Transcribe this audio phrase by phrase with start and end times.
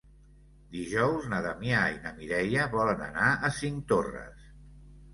[0.75, 4.53] Dijous na Damià i na Mireia volen anar a Cinctorres.